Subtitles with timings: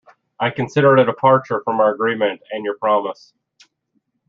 [0.39, 3.33] I consider it a departure from our agreement and your promise.